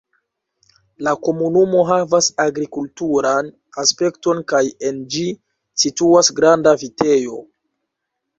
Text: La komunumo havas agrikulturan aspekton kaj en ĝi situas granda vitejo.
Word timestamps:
La 1.07 1.11
komunumo 1.27 1.83
havas 1.89 2.29
agrikulturan 2.43 3.51
aspekton 3.83 4.41
kaj 4.53 4.63
en 4.89 4.99
ĝi 5.17 5.27
situas 5.85 6.33
granda 6.41 6.75
vitejo. 6.87 7.39